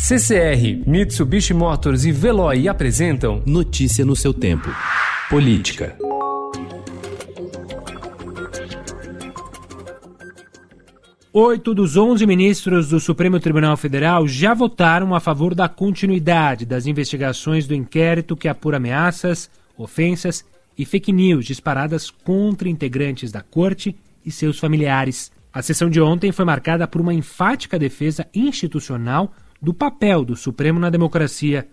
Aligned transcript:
CCR, 0.00 0.84
Mitsubishi 0.86 1.52
Motors 1.52 2.04
e 2.04 2.12
Veloy 2.12 2.68
apresentam 2.68 3.42
Notícia 3.44 4.04
no 4.04 4.14
seu 4.14 4.32
tempo. 4.32 4.70
Política. 5.28 5.98
Oito 11.32 11.74
dos 11.74 11.96
onze 11.96 12.24
ministros 12.26 12.88
do 12.88 13.00
Supremo 13.00 13.40
Tribunal 13.40 13.76
Federal 13.76 14.26
já 14.26 14.54
votaram 14.54 15.14
a 15.14 15.20
favor 15.20 15.52
da 15.52 15.68
continuidade 15.68 16.64
das 16.64 16.86
investigações 16.86 17.66
do 17.66 17.74
inquérito 17.74 18.36
que 18.36 18.48
apura 18.48 18.76
ameaças, 18.76 19.50
ofensas 19.76 20.44
e 20.78 20.86
fake 20.86 21.12
news 21.12 21.44
disparadas 21.44 22.08
contra 22.08 22.68
integrantes 22.68 23.32
da 23.32 23.42
corte 23.42 23.96
e 24.24 24.30
seus 24.30 24.60
familiares. 24.60 25.30
A 25.52 25.60
sessão 25.60 25.90
de 25.90 26.00
ontem 26.00 26.30
foi 26.30 26.44
marcada 26.44 26.86
por 26.86 27.00
uma 27.00 27.12
enfática 27.12 27.78
defesa 27.78 28.26
institucional 28.32 29.34
do 29.60 29.74
papel 29.74 30.24
do 30.24 30.36
Supremo 30.36 30.78
na 30.78 30.90
democracia. 30.90 31.68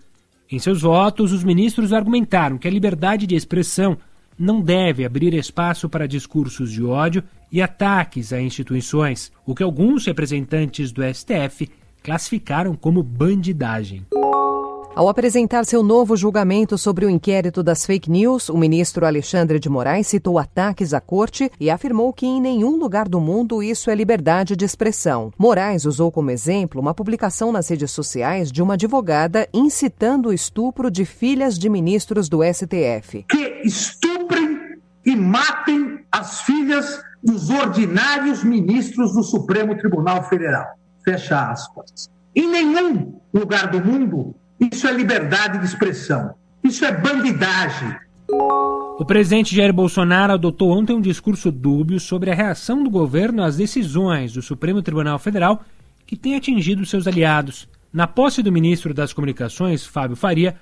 Em 0.50 0.58
seus 0.58 0.82
votos, 0.82 1.32
os 1.32 1.42
ministros 1.42 1.92
argumentaram 1.92 2.58
que 2.58 2.68
a 2.68 2.70
liberdade 2.70 3.26
de 3.26 3.34
expressão 3.34 3.96
não 4.38 4.60
deve 4.60 5.04
abrir 5.04 5.34
espaço 5.34 5.88
para 5.88 6.06
discursos 6.06 6.70
de 6.70 6.84
ódio 6.84 7.22
e 7.50 7.62
ataques 7.62 8.32
a 8.32 8.40
instituições, 8.40 9.32
o 9.46 9.54
que 9.54 9.62
alguns 9.62 10.06
representantes 10.06 10.92
do 10.92 11.02
STF 11.02 11.70
classificaram 12.02 12.74
como 12.74 13.02
bandidagem. 13.02 14.04
Ao 14.96 15.10
apresentar 15.10 15.66
seu 15.66 15.82
novo 15.82 16.16
julgamento 16.16 16.78
sobre 16.78 17.04
o 17.04 17.10
inquérito 17.10 17.62
das 17.62 17.84
fake 17.84 18.10
news, 18.10 18.48
o 18.48 18.56
ministro 18.56 19.04
Alexandre 19.04 19.58
de 19.58 19.68
Moraes 19.68 20.06
citou 20.06 20.38
ataques 20.38 20.94
à 20.94 21.02
corte 21.02 21.52
e 21.60 21.68
afirmou 21.68 22.14
que 22.14 22.24
em 22.24 22.40
nenhum 22.40 22.78
lugar 22.78 23.06
do 23.06 23.20
mundo 23.20 23.62
isso 23.62 23.90
é 23.90 23.94
liberdade 23.94 24.56
de 24.56 24.64
expressão. 24.64 25.30
Moraes 25.36 25.84
usou 25.84 26.10
como 26.10 26.30
exemplo 26.30 26.80
uma 26.80 26.94
publicação 26.94 27.52
nas 27.52 27.68
redes 27.68 27.90
sociais 27.90 28.50
de 28.50 28.62
uma 28.62 28.72
advogada 28.72 29.46
incitando 29.52 30.30
o 30.30 30.32
estupro 30.32 30.90
de 30.90 31.04
filhas 31.04 31.58
de 31.58 31.68
ministros 31.68 32.26
do 32.26 32.40
STF. 32.42 33.26
Que 33.28 33.60
estuprem 33.66 34.78
e 35.04 35.14
matem 35.14 35.98
as 36.10 36.40
filhas 36.40 37.02
dos 37.22 37.50
ordinários 37.50 38.42
ministros 38.42 39.12
do 39.12 39.22
Supremo 39.22 39.76
Tribunal 39.76 40.26
Federal. 40.26 40.68
Fecha 41.04 41.50
aspas. 41.50 42.08
Em 42.34 42.48
nenhum 42.50 43.20
lugar 43.34 43.70
do 43.70 43.84
mundo 43.84 44.34
isso 44.72 44.86
é 44.86 44.92
liberdade 44.92 45.58
de 45.58 45.64
expressão. 45.64 46.34
Isso 46.62 46.84
é 46.84 46.92
bandidagem. 46.92 47.96
O 48.98 49.04
presidente 49.04 49.54
Jair 49.54 49.72
Bolsonaro 49.72 50.32
adotou 50.32 50.70
ontem 50.70 50.94
um 50.94 51.00
discurso 51.00 51.52
dúbio 51.52 52.00
sobre 52.00 52.30
a 52.30 52.34
reação 52.34 52.82
do 52.82 52.90
governo 52.90 53.42
às 53.42 53.56
decisões 53.56 54.32
do 54.32 54.42
Supremo 54.42 54.82
Tribunal 54.82 55.18
Federal 55.18 55.62
que 56.06 56.16
tem 56.16 56.36
atingido 56.36 56.86
seus 56.86 57.06
aliados. 57.06 57.68
Na 57.92 58.06
posse 58.06 58.42
do 58.42 58.52
ministro 58.52 58.94
das 58.94 59.12
Comunicações, 59.12 59.84
Fábio 59.84 60.16
Faria, 60.16 60.56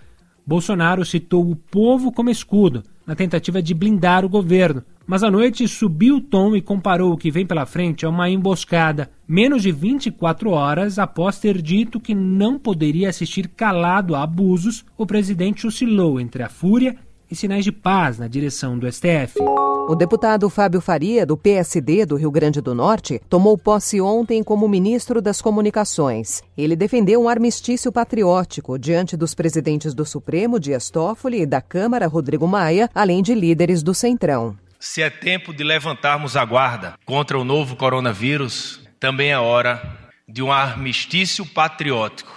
Bolsonaro 0.46 1.04
citou 1.04 1.50
o 1.50 1.56
povo 1.56 2.12
como 2.12 2.30
escudo, 2.30 2.82
na 3.06 3.14
tentativa 3.14 3.62
de 3.62 3.74
blindar 3.74 4.24
o 4.24 4.28
governo, 4.28 4.82
mas 5.06 5.22
à 5.22 5.30
noite 5.30 5.66
subiu 5.68 6.16
o 6.16 6.20
tom 6.20 6.56
e 6.56 6.62
comparou 6.62 7.12
o 7.12 7.16
que 7.16 7.30
vem 7.30 7.46
pela 7.46 7.66
frente 7.66 8.06
a 8.06 8.08
uma 8.08 8.28
emboscada, 8.28 9.10
menos 9.26 9.62
de 9.62 9.72
24 9.72 10.50
horas 10.50 10.98
após 10.98 11.38
ter 11.38 11.60
dito 11.60 12.00
que 12.00 12.14
não 12.14 12.58
poderia 12.58 13.08
assistir 13.08 13.48
calado 13.48 14.14
a 14.14 14.22
abusos, 14.22 14.84
o 14.96 15.06
presidente 15.06 15.66
oscilou 15.66 16.20
entre 16.20 16.42
a 16.42 16.48
fúria 16.48 16.96
e 17.30 17.36
sinais 17.36 17.64
de 17.64 17.72
paz 17.72 18.18
na 18.18 18.28
direção 18.28 18.78
do 18.78 18.90
STF. 18.90 19.38
O 19.86 19.94
deputado 19.94 20.48
Fábio 20.48 20.80
Faria, 20.80 21.26
do 21.26 21.36
PSD 21.36 22.06
do 22.06 22.16
Rio 22.16 22.30
Grande 22.30 22.60
do 22.60 22.74
Norte, 22.74 23.20
tomou 23.28 23.58
posse 23.58 24.00
ontem 24.00 24.42
como 24.42 24.68
ministro 24.68 25.20
das 25.20 25.42
Comunicações. 25.42 26.42
Ele 26.56 26.74
defendeu 26.74 27.20
um 27.22 27.28
armistício 27.28 27.92
patriótico 27.92 28.78
diante 28.78 29.16
dos 29.16 29.34
presidentes 29.34 29.92
do 29.92 30.06
Supremo, 30.06 30.58
Dias 30.58 30.88
Toffoli, 30.88 31.42
e 31.42 31.46
da 31.46 31.60
Câmara, 31.60 32.06
Rodrigo 32.06 32.48
Maia, 32.48 32.88
além 32.94 33.22
de 33.22 33.34
líderes 33.34 33.82
do 33.82 33.92
Centrão. 33.92 34.56
Se 34.84 35.00
é 35.00 35.08
tempo 35.08 35.54
de 35.54 35.64
levantarmos 35.64 36.36
a 36.36 36.44
guarda 36.44 36.92
contra 37.06 37.38
o 37.38 37.42
novo 37.42 37.74
coronavírus, 37.74 38.86
também 39.00 39.30
é 39.30 39.38
hora 39.38 39.82
de 40.28 40.42
um 40.42 40.52
armistício 40.52 41.46
patriótico 41.46 42.30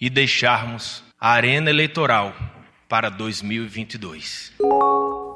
e 0.00 0.08
deixarmos 0.08 1.04
a 1.20 1.30
arena 1.30 1.68
eleitoral 1.68 2.34
para 2.88 3.10
2022. 3.10 4.50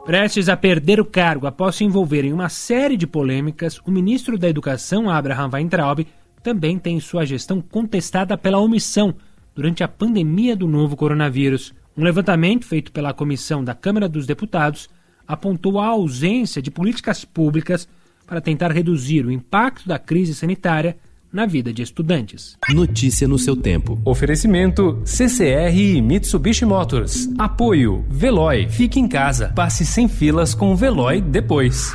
Prestes 0.06 0.48
a 0.48 0.56
perder 0.56 0.98
o 0.98 1.04
cargo 1.04 1.46
após 1.46 1.76
se 1.76 1.84
envolver 1.84 2.24
em 2.24 2.32
uma 2.32 2.48
série 2.48 2.96
de 2.96 3.06
polêmicas, 3.06 3.78
o 3.84 3.90
ministro 3.90 4.38
da 4.38 4.48
Educação, 4.48 5.10
Abraham 5.10 5.50
Weintraub, 5.52 6.06
também 6.42 6.78
tem 6.78 6.98
sua 6.98 7.26
gestão 7.26 7.60
contestada 7.60 8.38
pela 8.38 8.58
omissão 8.58 9.14
durante 9.54 9.84
a 9.84 9.88
pandemia 9.88 10.56
do 10.56 10.66
novo 10.66 10.96
coronavírus. 10.96 11.74
Um 11.94 12.02
levantamento 12.02 12.64
feito 12.64 12.90
pela 12.90 13.12
comissão 13.12 13.62
da 13.62 13.74
Câmara 13.74 14.08
dos 14.08 14.26
Deputados 14.26 14.88
apontou 15.26 15.78
a 15.78 15.86
ausência 15.86 16.60
de 16.60 16.70
políticas 16.70 17.24
públicas 17.24 17.88
para 18.26 18.40
tentar 18.40 18.72
reduzir 18.72 19.24
o 19.26 19.30
impacto 19.30 19.86
da 19.86 19.98
crise 19.98 20.34
sanitária 20.34 20.96
na 21.32 21.46
vida 21.46 21.72
de 21.72 21.82
estudantes. 21.82 22.56
Notícia 22.70 23.26
no 23.26 23.38
seu 23.38 23.56
tempo. 23.56 24.00
Oferecimento 24.04 25.02
CCR 25.04 25.76
e 25.76 26.00
Mitsubishi 26.00 26.64
Motors. 26.64 27.28
Apoio 27.36 28.04
Veloy. 28.08 28.68
Fique 28.68 29.00
em 29.00 29.08
casa. 29.08 29.48
Passe 29.48 29.84
sem 29.84 30.06
filas 30.06 30.54
com 30.54 30.72
o 30.72 30.76
Veloy 30.76 31.20
depois. 31.20 31.92